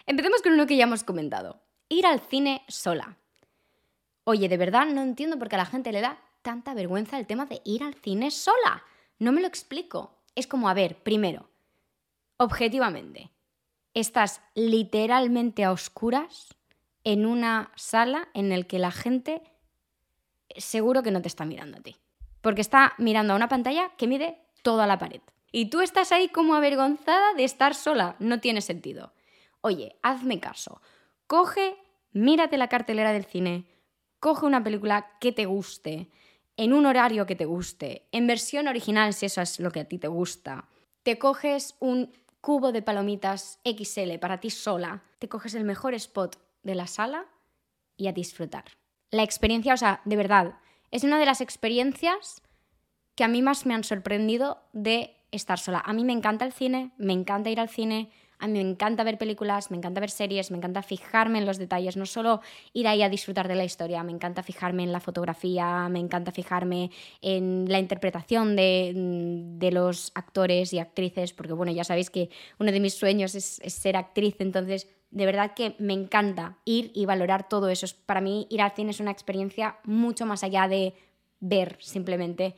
[0.06, 1.60] Empecemos con uno que ya hemos comentado.
[1.88, 3.16] Ir al cine sola.
[4.24, 7.26] Oye, de verdad no entiendo por qué a la gente le da tanta vergüenza el
[7.26, 8.84] tema de ir al cine sola.
[9.18, 10.16] No me lo explico.
[10.36, 11.48] Es como, a ver, primero,
[12.36, 13.30] objetivamente,
[13.94, 16.54] estás literalmente a oscuras
[17.02, 19.42] en una sala en la que la gente
[20.56, 21.96] seguro que no te está mirando a ti.
[22.42, 25.20] Porque está mirando a una pantalla que mide toda la pared.
[25.50, 28.14] Y tú estás ahí como avergonzada de estar sola.
[28.20, 29.12] No tiene sentido.
[29.66, 30.80] Oye, hazme caso.
[31.26, 31.76] Coge,
[32.12, 33.66] mírate la cartelera del cine,
[34.20, 36.08] coge una película que te guste,
[36.56, 39.88] en un horario que te guste, en versión original si eso es lo que a
[39.88, 40.68] ti te gusta.
[41.02, 46.38] Te coges un cubo de palomitas XL para ti sola, te coges el mejor spot
[46.62, 47.26] de la sala
[47.96, 48.66] y a disfrutar.
[49.10, 50.60] La experiencia, o sea, de verdad,
[50.92, 52.40] es una de las experiencias
[53.16, 55.82] que a mí más me han sorprendido de estar sola.
[55.84, 59.04] A mí me encanta el cine, me encanta ir al cine, a mí me encanta
[59.04, 62.40] ver películas, me encanta ver series, me encanta fijarme en los detalles, no solo
[62.72, 66.32] ir ahí a disfrutar de la historia, me encanta fijarme en la fotografía, me encanta
[66.32, 66.90] fijarme
[67.22, 72.72] en la interpretación de, de los actores y actrices, porque bueno, ya sabéis que uno
[72.72, 77.06] de mis sueños es, es ser actriz, entonces de verdad que me encanta ir y
[77.06, 77.86] valorar todo eso.
[78.04, 80.94] Para mí ir al cine es una experiencia mucho más allá de
[81.40, 82.54] ver simplemente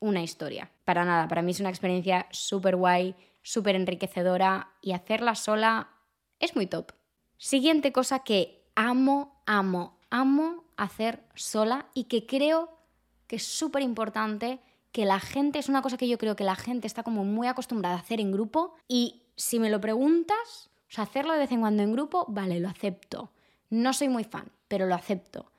[0.00, 0.70] una historia.
[0.84, 5.90] Para nada, para mí es una experiencia súper guay súper enriquecedora y hacerla sola
[6.38, 6.92] es muy top.
[7.36, 12.78] Siguiente cosa que amo, amo, amo hacer sola y que creo
[13.26, 14.60] que es súper importante
[14.92, 17.46] que la gente, es una cosa que yo creo que la gente está como muy
[17.46, 21.60] acostumbrada a hacer en grupo y si me lo preguntas, o hacerlo de vez en
[21.60, 23.30] cuando en grupo, vale, lo acepto.
[23.68, 25.52] No soy muy fan, pero lo acepto.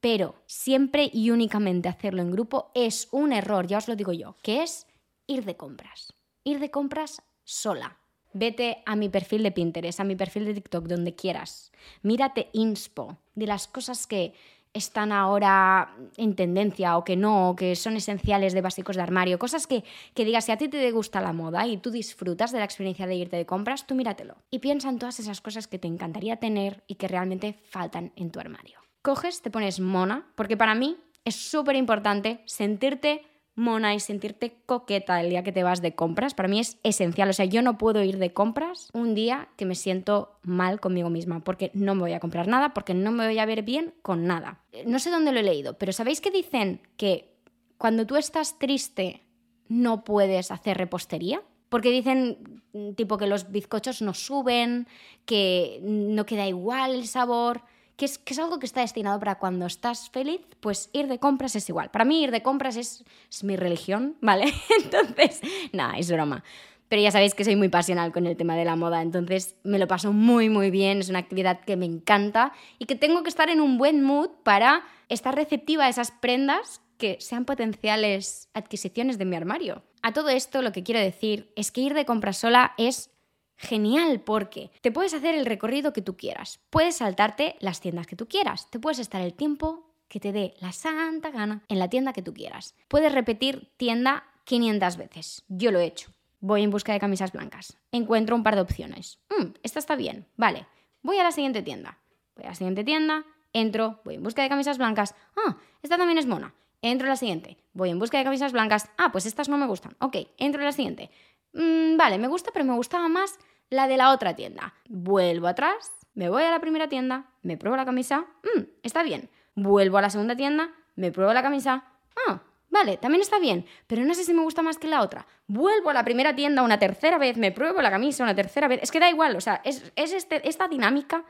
[0.00, 4.36] Pero siempre y únicamente hacerlo en grupo es un error, ya os lo digo yo,
[4.42, 4.86] que es
[5.26, 6.14] ir de compras.
[6.44, 7.96] Ir de compras sola.
[8.34, 11.72] Vete a mi perfil de Pinterest, a mi perfil de TikTok, donde quieras.
[12.02, 14.34] Mírate inspo de las cosas que
[14.74, 19.38] están ahora en tendencia o que no, o que son esenciales de básicos de armario,
[19.38, 19.82] cosas que,
[20.14, 23.06] que digas, si a ti te gusta la moda y tú disfrutas de la experiencia
[23.06, 24.36] de irte de compras, tú míratelo.
[24.50, 28.30] Y piensa en todas esas cosas que te encantaría tener y que realmente faltan en
[28.30, 28.78] tu armario.
[29.00, 33.24] Coges, te pones mona, porque para mí es súper importante sentirte
[33.58, 37.28] mona y sentirte coqueta el día que te vas de compras, para mí es esencial.
[37.28, 41.10] O sea, yo no puedo ir de compras un día que me siento mal conmigo
[41.10, 43.92] misma, porque no me voy a comprar nada, porque no me voy a ver bien
[44.00, 44.62] con nada.
[44.86, 47.34] No sé dónde lo he leído, pero ¿sabéis que dicen que
[47.76, 49.22] cuando tú estás triste
[49.68, 51.42] no puedes hacer repostería?
[51.68, 52.62] Porque dicen
[52.96, 54.86] tipo que los bizcochos no suben,
[55.26, 57.62] que no queda igual el sabor
[57.98, 61.18] que es, que es algo que está destinado para cuando estás feliz, pues ir de
[61.18, 61.90] compras es igual.
[61.90, 64.54] Para mí ir de compras es, es mi religión, ¿vale?
[64.82, 65.40] Entonces,
[65.72, 66.44] nada, es broma.
[66.88, 69.78] Pero ya sabéis que soy muy pasional con el tema de la moda, entonces me
[69.78, 73.28] lo paso muy muy bien, es una actividad que me encanta y que tengo que
[73.28, 79.18] estar en un buen mood para estar receptiva a esas prendas que sean potenciales adquisiciones
[79.18, 79.82] de mi armario.
[80.02, 83.10] A todo esto lo que quiero decir es que ir de compras sola es
[83.58, 88.14] Genial, porque te puedes hacer el recorrido que tú quieras, puedes saltarte las tiendas que
[88.14, 91.90] tú quieras, te puedes estar el tiempo que te dé la santa gana en la
[91.90, 92.74] tienda que tú quieras.
[92.86, 95.44] Puedes repetir tienda 500 veces.
[95.48, 96.10] Yo lo he hecho.
[96.40, 97.76] Voy en busca de camisas blancas.
[97.92, 99.18] Encuentro un par de opciones.
[99.28, 100.26] Mm, esta está bien.
[100.36, 100.66] Vale.
[101.02, 101.98] Voy a la siguiente tienda.
[102.36, 103.24] Voy a la siguiente tienda.
[103.52, 104.00] Entro.
[104.04, 105.14] Voy en busca de camisas blancas.
[105.36, 106.54] Ah, esta también es mona.
[106.80, 107.58] entro en la siguiente.
[107.72, 108.88] Voy en busca de camisas blancas.
[108.96, 109.96] Ah, pues estas no me gustan.
[109.98, 111.10] Ok, entro en la siguiente.
[111.52, 113.38] Mm, vale, me gusta, pero me gustaba más
[113.70, 114.74] la de la otra tienda.
[114.88, 118.26] Vuelvo atrás, me voy a la primera tienda, me pruebo la camisa.
[118.42, 119.30] Mm, está bien.
[119.54, 121.84] Vuelvo a la segunda tienda, me pruebo la camisa.
[122.26, 125.26] Ah, vale, también está bien, pero no sé si me gusta más que la otra.
[125.46, 128.80] Vuelvo a la primera tienda una tercera vez, me pruebo la camisa una tercera vez.
[128.82, 131.24] Es que da igual, o sea, es, este, esta dinámica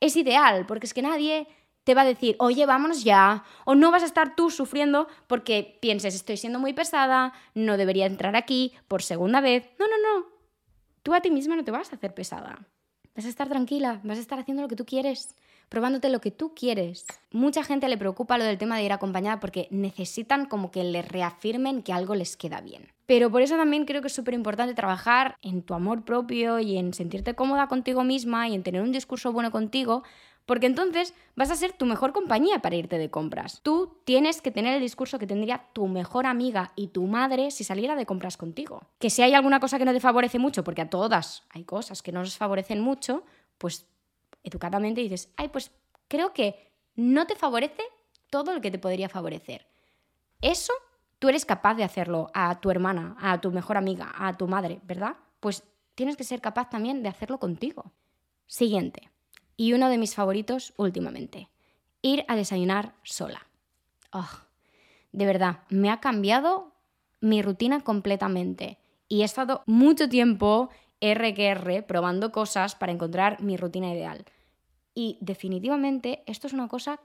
[0.00, 1.46] es ideal, porque es que nadie
[1.84, 5.78] te va a decir, oye, vámonos ya, o no vas a estar tú sufriendo porque
[5.80, 9.70] pienses, estoy siendo muy pesada, no debería entrar aquí por segunda vez.
[9.78, 10.29] No, no, no.
[11.02, 12.68] Tú a ti misma no te vas a hacer pesada.
[13.16, 15.34] Vas a estar tranquila, vas a estar haciendo lo que tú quieres,
[15.70, 17.06] probándote lo que tú quieres.
[17.32, 21.02] Mucha gente le preocupa lo del tema de ir acompañada porque necesitan como que le
[21.02, 22.92] reafirmen que algo les queda bien.
[23.06, 26.76] Pero por eso también creo que es súper importante trabajar en tu amor propio y
[26.76, 30.04] en sentirte cómoda contigo misma y en tener un discurso bueno contigo
[30.50, 33.60] porque entonces vas a ser tu mejor compañía para irte de compras.
[33.62, 37.62] Tú tienes que tener el discurso que tendría tu mejor amiga y tu madre si
[37.62, 38.82] saliera de compras contigo.
[38.98, 42.02] Que si hay alguna cosa que no te favorece mucho, porque a todas hay cosas
[42.02, 43.22] que no nos favorecen mucho,
[43.58, 43.86] pues
[44.42, 45.70] educadamente dices, ay, pues
[46.08, 47.84] creo que no te favorece
[48.28, 49.68] todo lo que te podría favorecer.
[50.42, 50.72] Eso
[51.20, 54.80] tú eres capaz de hacerlo a tu hermana, a tu mejor amiga, a tu madre,
[54.82, 55.14] ¿verdad?
[55.38, 55.62] Pues
[55.94, 57.92] tienes que ser capaz también de hacerlo contigo.
[58.48, 59.09] Siguiente
[59.60, 61.50] y uno de mis favoritos últimamente,
[62.00, 63.46] ir a desayunar sola.
[64.10, 64.30] Oh,
[65.12, 66.72] de verdad, me ha cambiado
[67.20, 70.70] mi rutina completamente y he estado mucho tiempo
[71.02, 74.24] R probando cosas para encontrar mi rutina ideal.
[74.94, 76.98] Y definitivamente esto es una cosa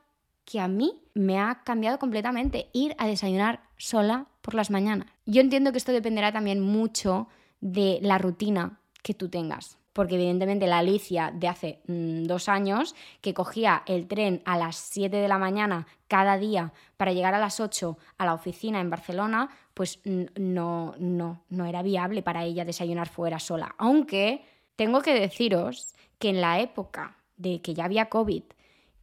[0.46, 5.10] que a mí me ha cambiado completamente, ir a desayunar sola por las mañanas.
[5.26, 7.28] Yo entiendo que esto dependerá también mucho
[7.60, 12.96] de la rutina que tú tengas porque evidentemente la Alicia de hace mm, dos años,
[13.22, 17.40] que cogía el tren a las 7 de la mañana cada día para llegar a
[17.40, 22.66] las 8 a la oficina en Barcelona, pues no, no, no era viable para ella
[22.66, 23.74] desayunar fuera sola.
[23.78, 24.44] Aunque
[24.76, 28.44] tengo que deciros que en la época de que ya había COVID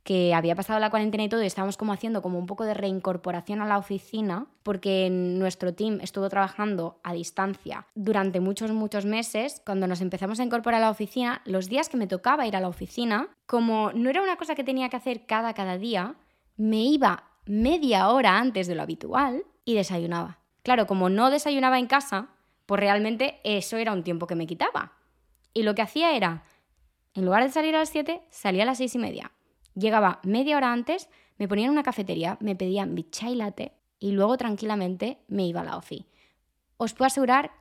[0.05, 2.75] que había pasado la cuarentena y todo, y estábamos como haciendo como un poco de
[2.75, 9.63] reincorporación a la oficina, porque nuestro team estuvo trabajando a distancia durante muchos, muchos meses.
[9.65, 12.61] Cuando nos empezamos a incorporar a la oficina, los días que me tocaba ir a
[12.61, 16.17] la oficina, como no era una cosa que tenía que hacer cada, cada día,
[16.57, 20.39] me iba media hora antes de lo habitual y desayunaba.
[20.65, 22.29] Claro, como no desayunaba en casa,
[22.67, 24.93] pues realmente eso era un tiempo que me quitaba.
[25.55, 26.45] Y lo que hacía era,
[27.15, 29.33] en lugar de salir a las 7, salía a las 6 y media
[29.75, 31.09] Llegaba media hora antes,
[31.39, 35.61] me ponía en una cafetería, me pedían mi chai latte y luego tranquilamente me iba
[35.61, 36.07] a la ofi.
[36.77, 37.53] Os puedo asegurar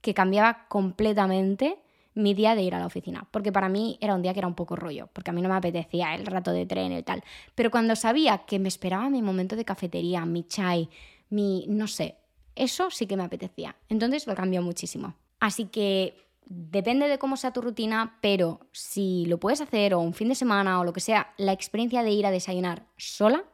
[0.00, 1.78] que cambiaba completamente
[2.14, 4.46] mi día de ir a la oficina, porque para mí era un día que era
[4.46, 7.24] un poco rollo, porque a mí no me apetecía el rato de tren y tal.
[7.54, 10.88] Pero cuando sabía que me esperaba mi momento de cafetería, mi chai,
[11.30, 12.16] mi, no sé,
[12.54, 13.76] eso sí que me apetecía.
[13.88, 15.14] Entonces lo cambió muchísimo.
[15.40, 20.14] Así que Depende de cómo sea tu rutina, pero si lo puedes hacer o un
[20.14, 23.44] fin de semana o lo que sea, la experiencia de ir a desayunar sola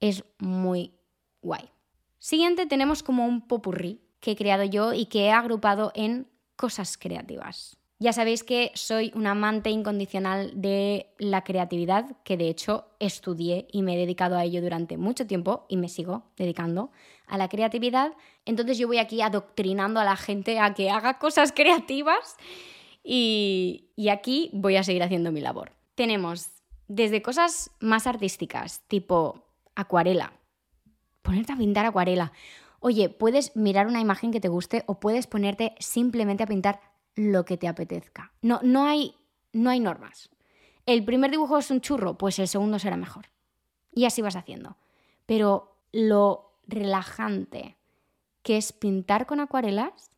[0.00, 0.94] es muy
[1.42, 1.70] guay.
[2.18, 6.98] Siguiente tenemos como un popurrí que he creado yo y que he agrupado en cosas
[6.98, 7.77] creativas.
[8.00, 13.82] Ya sabéis que soy un amante incondicional de la creatividad, que de hecho estudié y
[13.82, 16.92] me he dedicado a ello durante mucho tiempo y me sigo dedicando
[17.26, 18.12] a la creatividad.
[18.44, 22.36] Entonces yo voy aquí adoctrinando a la gente a que haga cosas creativas
[23.02, 25.72] y, y aquí voy a seguir haciendo mi labor.
[25.96, 26.50] Tenemos
[26.86, 29.42] desde cosas más artísticas, tipo
[29.74, 30.34] acuarela,
[31.22, 32.32] ponerte a pintar acuarela.
[32.78, 36.80] Oye, puedes mirar una imagen que te guste o puedes ponerte simplemente a pintar
[37.18, 38.32] lo que te apetezca.
[38.42, 39.16] No, no, hay,
[39.52, 40.30] no hay normas.
[40.86, 43.26] El primer dibujo es un churro, pues el segundo será mejor.
[43.92, 44.76] Y así vas haciendo.
[45.26, 47.76] Pero lo relajante
[48.42, 50.12] que es pintar con acuarelas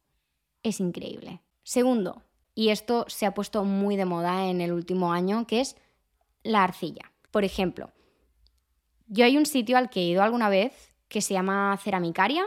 [0.62, 1.40] es increíble.
[1.62, 2.22] Segundo,
[2.54, 5.76] y esto se ha puesto muy de moda en el último año, que es
[6.42, 7.12] la arcilla.
[7.30, 7.92] Por ejemplo,
[9.06, 12.44] yo hay un sitio al que he ido alguna vez que se llama Ceramicaria,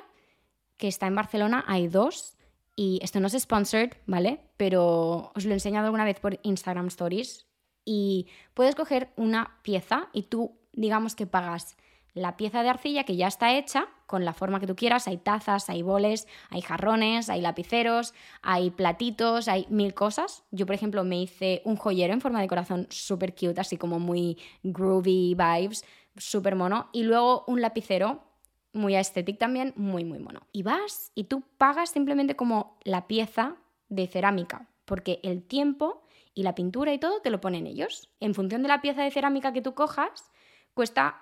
[0.77, 2.37] que está en Barcelona, hay dos,
[2.75, 4.39] y esto no es sponsored, ¿vale?
[4.57, 7.45] Pero os lo he enseñado alguna vez por Instagram Stories.
[7.85, 11.77] Y puedes coger una pieza y tú, digamos que pagas
[12.13, 15.07] la pieza de arcilla que ya está hecha con la forma que tú quieras.
[15.07, 20.43] Hay tazas, hay boles, hay jarrones, hay lapiceros, hay platitos, hay mil cosas.
[20.51, 23.99] Yo, por ejemplo, me hice un joyero en forma de corazón súper cute, así como
[23.99, 25.83] muy groovy vibes,
[26.15, 26.89] súper mono.
[26.93, 28.23] Y luego un lapicero
[28.73, 30.41] muy estético también, muy, muy mono.
[30.51, 33.55] Y vas y tú pagas simplemente como la pieza
[33.89, 38.09] de cerámica, porque el tiempo y la pintura y todo te lo ponen ellos.
[38.19, 40.31] En función de la pieza de cerámica que tú cojas,
[40.73, 41.21] cuesta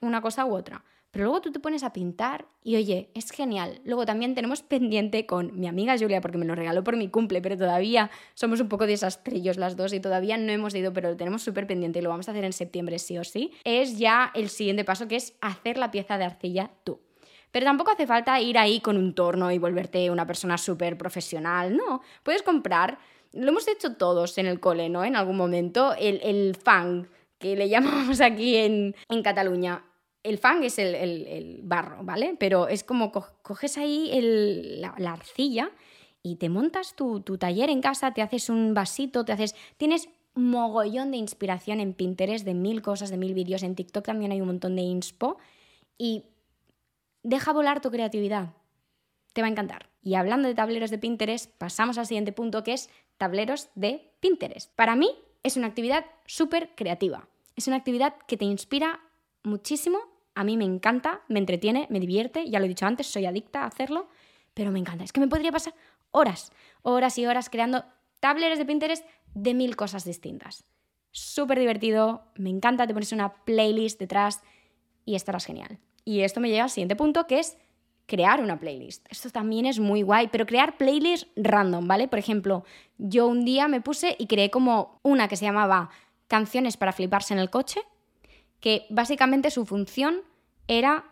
[0.00, 0.84] una cosa u otra.
[1.12, 3.82] Pero luego tú te pones a pintar y oye, es genial.
[3.84, 7.42] Luego también tenemos pendiente con mi amiga Julia, porque me lo regaló por mi cumple,
[7.42, 11.16] pero todavía somos un poco desastrillos las dos y todavía no hemos ido, pero lo
[11.18, 13.52] tenemos súper pendiente y lo vamos a hacer en septiembre sí o sí.
[13.64, 16.98] Es ya el siguiente paso que es hacer la pieza de arcilla tú.
[17.50, 21.76] Pero tampoco hace falta ir ahí con un torno y volverte una persona súper profesional,
[21.76, 22.00] no.
[22.22, 22.96] Puedes comprar,
[23.34, 25.04] lo hemos hecho todos en el cole, ¿no?
[25.04, 27.06] En algún momento, el, el fang,
[27.38, 29.84] que le llamamos aquí en, en Cataluña
[30.22, 32.36] el fang es el, barro, ¿vale?
[32.38, 34.10] Pero es como coges ahí
[34.80, 35.70] la, arcilla
[36.22, 39.54] y te montas tu, taller en casa, te haces un vasito, te haces...
[39.76, 43.62] Tienes mogollón de inspiración en Pinterest, de mil cosas, de mil vídeos.
[43.62, 45.38] En TikTok también hay un montón de inspo.
[45.98, 46.24] Y
[47.22, 48.54] deja volar tu creatividad.
[49.32, 49.90] Te va a encantar.
[50.02, 54.74] Y hablando de tableros de Pinterest, pasamos al siguiente punto que es tableros de Pinterest.
[54.74, 55.10] Para mí
[55.42, 57.28] es una actividad súper creativa.
[57.56, 59.00] Es una actividad que te inspira
[59.42, 63.26] muchísimo a mí me encanta, me entretiene, me divierte, ya lo he dicho antes, soy
[63.26, 64.08] adicta a hacerlo,
[64.54, 65.04] pero me encanta.
[65.04, 65.74] Es que me podría pasar
[66.10, 67.84] horas, horas y horas creando
[68.20, 70.64] tableros de Pinterest de mil cosas distintas.
[71.10, 74.42] Súper divertido, me encanta, te pones una playlist detrás
[75.04, 75.78] y estarás genial.
[76.04, 77.58] Y esto me lleva al siguiente punto, que es
[78.06, 79.06] crear una playlist.
[79.10, 82.08] Esto también es muy guay, pero crear playlists random, ¿vale?
[82.08, 82.64] Por ejemplo,
[82.98, 85.90] yo un día me puse y creé como una que se llamaba
[86.28, 87.82] Canciones para fliparse en el coche
[88.62, 90.22] que básicamente su función
[90.68, 91.04] era,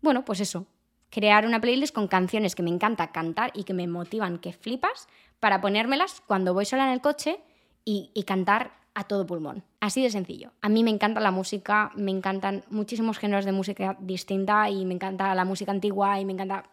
[0.00, 0.66] bueno, pues eso,
[1.10, 5.06] crear una playlist con canciones que me encanta cantar y que me motivan que flipas
[5.38, 7.40] para ponérmelas cuando voy sola en el coche
[7.84, 9.64] y, cantar a todo pulmón.
[9.80, 10.52] Así de sencillo.
[10.60, 14.94] A mí me encanta la música, me encantan muchísimos géneros de música distinta y me
[14.94, 16.64] encanta la música antigua y me encanta...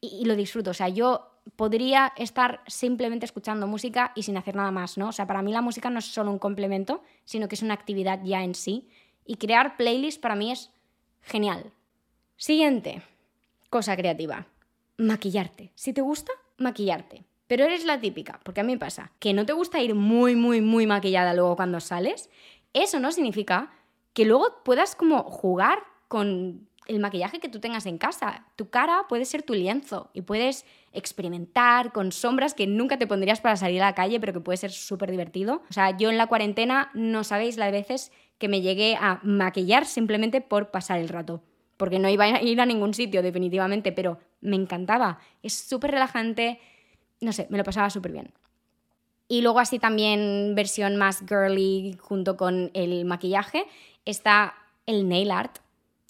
[0.00, 0.70] Y, y, lo disfruto.
[0.70, 5.08] O sea, yo podría estar simplemente escuchando música y sin hacer nada más, ¿no?
[5.08, 7.74] O sea, para mí la música no es solo un complemento, sino que es una
[7.74, 8.88] actividad ya en sí
[9.28, 10.72] y crear playlists para mí es
[11.20, 11.70] genial.
[12.36, 13.02] Siguiente,
[13.68, 14.46] cosa creativa.
[14.96, 15.70] Maquillarte.
[15.74, 17.24] Si te gusta, maquillarte.
[17.46, 20.62] Pero eres la típica, porque a mí pasa, que no te gusta ir muy, muy,
[20.62, 22.30] muy maquillada luego cuando sales.
[22.72, 23.70] Eso no significa
[24.14, 28.46] que luego puedas como jugar con el maquillaje que tú tengas en casa.
[28.56, 33.42] Tu cara puede ser tu lienzo y puedes experimentar con sombras que nunca te pondrías
[33.42, 35.62] para salir a la calle, pero que puede ser súper divertido.
[35.68, 39.84] O sea, yo en la cuarentena no sabéis las veces que me llegué a maquillar
[39.84, 41.42] simplemente por pasar el rato.
[41.76, 45.18] Porque no iba a ir a ningún sitio, definitivamente, pero me encantaba.
[45.42, 46.60] Es súper relajante.
[47.20, 48.32] No sé, me lo pasaba súper bien.
[49.28, 53.66] Y luego así también versión más girly junto con el maquillaje
[54.04, 54.54] está
[54.86, 55.58] el nail art,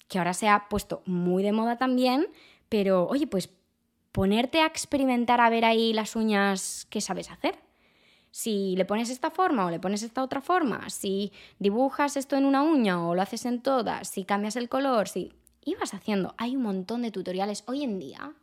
[0.07, 2.27] que ahora se ha puesto muy de moda también,
[2.69, 3.49] pero oye, pues
[4.13, 7.59] ponerte a experimentar a ver ahí las uñas que sabes hacer
[8.31, 12.45] si le pones esta forma o le pones esta otra forma, si dibujas esto en
[12.45, 16.35] una uña o lo haces en todas, si cambias el color, si ibas haciendo.
[16.37, 17.63] Hay un montón de tutoriales.
[17.67, 18.33] Hoy en día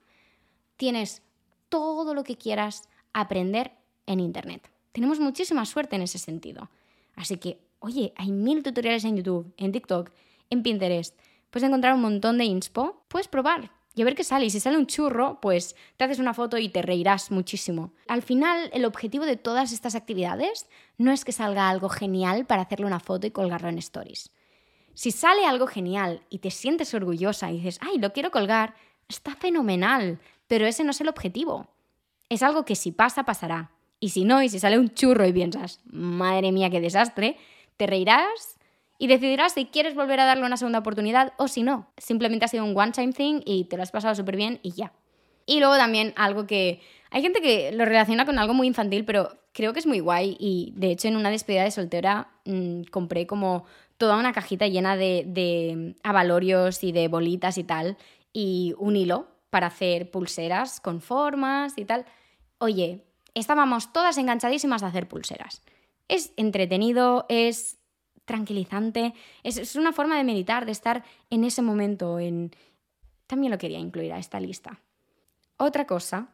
[0.77, 1.23] tienes
[1.69, 3.73] todo lo que quieras aprender
[4.07, 4.71] en Internet.
[4.93, 6.71] Tenemos muchísima suerte en ese sentido.
[7.15, 10.11] Así que, oye, hay mil tutoriales en YouTube, en TikTok,
[10.51, 11.19] en Pinterest.
[11.51, 13.05] Puedes encontrar un montón de inspo.
[13.09, 14.45] Puedes probar y a ver qué sale.
[14.45, 17.93] Y si sale un churro, pues te haces una foto y te reirás muchísimo.
[18.07, 22.63] Al final, el objetivo de todas estas actividades no es que salga algo genial para
[22.63, 24.31] hacerle una foto y colgarlo en stories.
[24.93, 28.75] Si sale algo genial y te sientes orgullosa y dices, ay, lo quiero colgar,
[29.09, 31.69] está fenomenal, pero ese no es el objetivo.
[32.29, 33.71] Es algo que si pasa, pasará.
[33.99, 37.39] Y si no, y si sale un churro y piensas, madre mía, qué desastre,
[37.79, 38.56] te reirás
[38.99, 41.91] y decidirás si quieres volver a darle una segunda oportunidad o si no.
[41.99, 44.93] Simplemente ha sido un one-time thing y te lo has pasado súper bien y ya.
[45.47, 46.81] Y luego también algo que
[47.11, 50.37] hay gente que lo relaciona con algo muy infantil, pero creo que es muy guay
[50.39, 53.65] y de hecho en una despedida de soltera mm, compré como
[53.97, 57.97] toda una cajita llena de, de avalorios y de bolitas y tal
[58.33, 62.05] y un hilo para hacer pulseras con formas y tal.
[62.59, 65.63] Oye, estábamos todas enganchadísimas a hacer pulseras.
[66.09, 67.76] Es entretenido, es
[68.27, 69.15] tranquilizante.
[69.43, 72.19] Es, una forma de meditar, de estar en ese momento.
[72.19, 72.55] En...
[73.27, 74.81] También lo quería incluir a esta lista.
[75.57, 76.29] Otra cosa,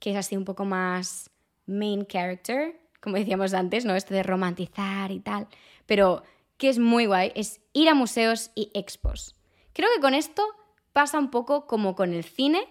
[0.00, 1.30] que es así un poco más
[1.66, 3.94] main character, como decíamos antes, ¿no?
[3.94, 5.48] Esto de romantizar y tal,
[5.84, 6.22] pero
[6.56, 9.36] que es muy guay, es ir a museos y expos.
[9.74, 10.42] Creo que con esto
[10.92, 12.66] pasa un poco como con el cine,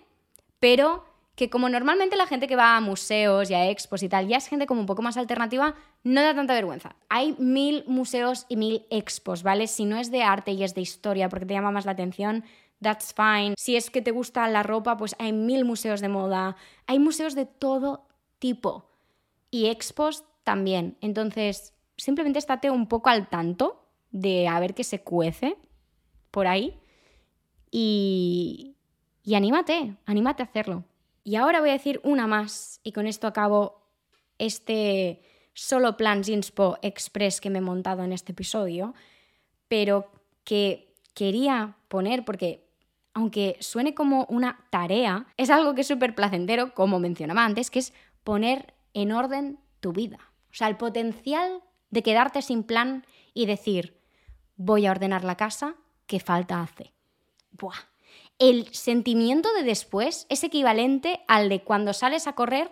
[0.59, 1.05] pero
[1.37, 4.37] que como normalmente la gente que va a museos y a expos y tal ya
[4.37, 6.95] es gente como un poco más alternativa, no da tanta vergüenza.
[7.09, 9.67] Hay mil museos y mil expos, ¿vale?
[9.67, 12.43] Si no es de arte y es de historia porque te llama más la atención,
[12.81, 13.53] that's fine.
[13.55, 16.55] Si es que te gusta la ropa, pues hay mil museos de moda.
[16.87, 18.07] Hay museos de todo
[18.39, 18.89] tipo.
[19.51, 20.97] Y expos también.
[21.01, 25.55] Entonces, simplemente estate un poco al tanto de a ver qué se cuece
[26.31, 26.79] por ahí
[27.69, 28.75] y,
[29.23, 30.83] y anímate, anímate a hacerlo.
[31.27, 33.81] Y ahora voy a decir una más y con esto acabo
[34.37, 35.21] este
[35.53, 38.93] solo plan Zinspo Express que me he montado en este episodio,
[39.67, 40.09] pero
[40.45, 42.69] que quería poner porque
[43.13, 47.79] aunque suene como una tarea, es algo que es súper placentero, como mencionaba antes, que
[47.79, 50.31] es poner en orden tu vida.
[50.49, 53.99] O sea, el potencial de quedarte sin plan y decir,
[54.55, 55.75] voy a ordenar la casa,
[56.05, 56.93] ¿qué falta hace?
[57.51, 57.96] Buah.
[58.39, 62.71] El sentimiento de después es equivalente al de cuando sales a correr,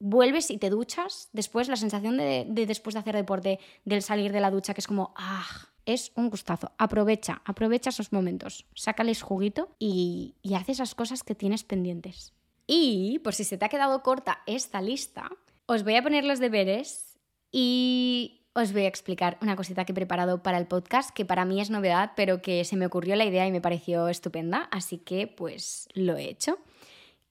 [0.00, 4.32] vuelves y te duchas, después la sensación de, de después de hacer deporte, del salir
[4.32, 5.46] de la ducha, que es como, ah,
[5.86, 6.72] es un gustazo.
[6.78, 12.34] Aprovecha, aprovecha esos momentos, sácales juguito y, y haz esas cosas que tienes pendientes.
[12.66, 15.30] Y por si se te ha quedado corta esta lista,
[15.66, 17.18] os voy a poner los deberes
[17.50, 21.44] y os voy a explicar una cosita que he preparado para el podcast, que para
[21.44, 24.98] mí es novedad, pero que se me ocurrió la idea y me pareció estupenda, así
[24.98, 26.58] que pues lo he hecho.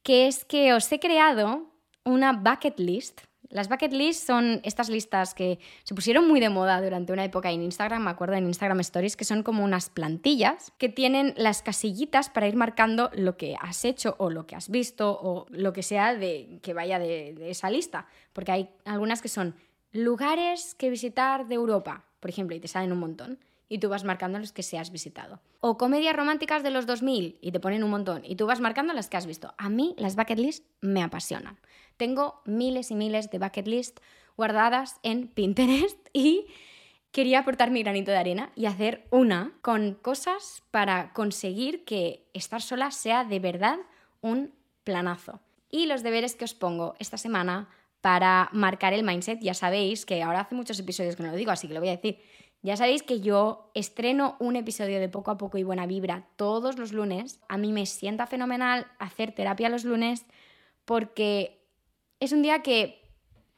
[0.04, 1.72] Que es que os he creado
[2.04, 6.82] una bucket list las bucket lists son estas listas que se pusieron muy de moda
[6.82, 10.74] durante una época en Instagram, me acuerdo en Instagram Stories, que son como unas plantillas
[10.78, 14.70] que tienen las casillitas para ir marcando lo que has hecho o lo que has
[14.70, 18.08] visto o lo que sea de, que vaya de, de esa lista.
[18.34, 19.56] Porque hay algunas que son
[19.98, 23.40] lugares que visitar de Europa, por ejemplo, y te salen un montón
[23.70, 25.42] y tú vas marcando los que se has visitado.
[25.60, 28.94] O comedias románticas de los 2000 y te ponen un montón y tú vas marcando
[28.94, 29.54] las que has visto.
[29.58, 31.60] A mí las bucket lists me apasionan.
[31.98, 34.02] Tengo miles y miles de bucket lists
[34.38, 36.48] guardadas en Pinterest y
[37.12, 42.62] quería aportar mi granito de arena y hacer una con cosas para conseguir que estar
[42.62, 43.80] sola sea de verdad
[44.22, 45.42] un planazo.
[45.70, 47.68] Y los deberes que os pongo esta semana
[48.08, 51.52] para marcar el mindset, ya sabéis que ahora hace muchos episodios que no lo digo,
[51.52, 52.22] así que lo voy a decir.
[52.62, 56.78] Ya sabéis que yo estreno un episodio de poco a poco y buena vibra todos
[56.78, 57.42] los lunes.
[57.50, 60.26] A mí me sienta fenomenal hacer terapia los lunes
[60.86, 61.60] porque
[62.22, 63.12] es un día que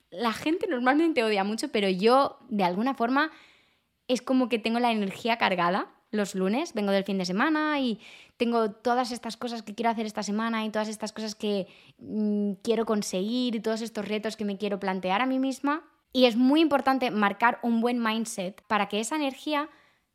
[0.10, 3.30] la gente normalmente odia mucho, pero yo de alguna forma
[4.08, 8.00] es como que tengo la energía cargada los lunes, vengo del fin de semana y
[8.38, 11.68] tengo todas estas cosas que quiero hacer esta semana y todas estas cosas que
[12.00, 15.84] mm, quiero conseguir y todos estos retos que me quiero plantear a mí misma.
[16.12, 19.70] Y es muy importante marcar un buen mindset para que esa energía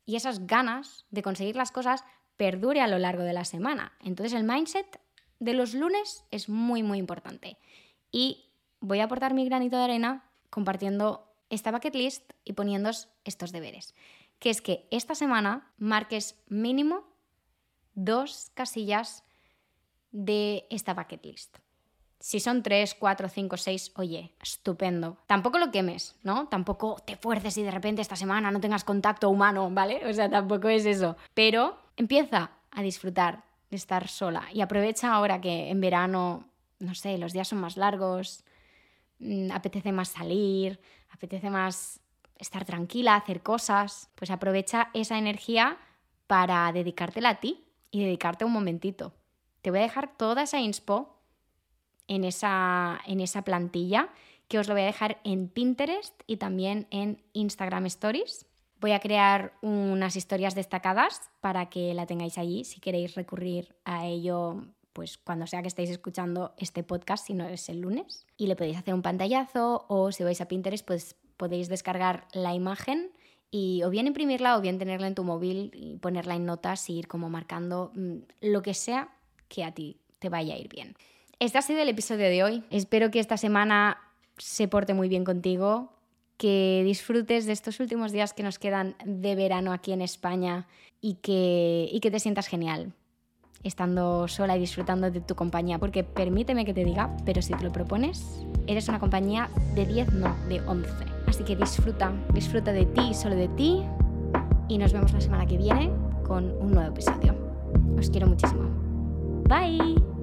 [0.05, 2.03] y esas ganas de conseguir las cosas
[2.35, 3.93] perdure a lo largo de la semana.
[4.01, 4.99] Entonces el mindset
[5.39, 7.57] de los lunes es muy, muy importante
[8.11, 8.45] y
[8.79, 13.93] voy a aportar mi granito de arena compartiendo esta bucket list y poniéndos estos deberes.
[14.39, 17.03] Que es que esta semana marques mínimo
[17.93, 19.23] dos casillas
[20.11, 21.57] de esta bucket list.
[22.19, 25.17] Si son tres, cuatro, cinco, seis, oye, estupendo.
[25.27, 26.47] Tampoco lo quemes, ¿no?
[26.47, 30.07] Tampoco te fuerces y de repente esta semana no tengas contacto humano, ¿vale?
[30.07, 31.17] O sea, tampoco es eso.
[31.33, 37.17] Pero empieza a disfrutar de estar sola y aprovecha ahora que en verano no sé,
[37.17, 38.43] los días son más largos,
[39.19, 40.79] mm, apetece más salir,
[41.09, 42.01] apetece más
[42.37, 45.77] estar tranquila, hacer cosas, pues aprovecha esa energía
[46.27, 49.13] para dedicártela a ti y dedicarte un momentito.
[49.61, 51.19] Te voy a dejar toda esa inspo
[52.07, 54.09] en esa, en esa plantilla
[54.47, 58.45] que os lo voy a dejar en Pinterest y también en Instagram Stories.
[58.79, 64.05] Voy a crear unas historias destacadas para que la tengáis allí si queréis recurrir a
[64.05, 64.65] ello
[64.95, 68.55] pues cuando sea que estéis escuchando este podcast, si no es el lunes, y le
[68.55, 73.11] podéis hacer un pantallazo o si vais a Pinterest, pues podéis descargar la imagen
[73.51, 76.97] y o bien imprimirla o bien tenerla en tu móvil y ponerla en notas y
[76.97, 79.09] ir como marcando mm, lo que sea
[79.47, 80.95] que a ti te vaya a ir bien.
[81.39, 82.63] Este ha sido el episodio de hoy.
[82.69, 83.97] Espero que esta semana
[84.37, 85.93] se porte muy bien contigo,
[86.37, 90.67] que disfrutes de estos últimos días que nos quedan de verano aquí en España
[91.01, 92.93] y que, y que te sientas genial
[93.65, 97.63] estando sola y disfrutando de tu compañía, porque permíteme que te diga, pero si te
[97.63, 100.89] lo propones, eres una compañía de 10, no, de 11.
[101.27, 103.83] Así que disfruta, disfruta de ti solo de ti,
[104.67, 105.91] y nos vemos la semana que viene
[106.25, 107.35] con un nuevo episodio.
[107.97, 108.69] Os quiero muchísimo.
[109.47, 110.14] Bye.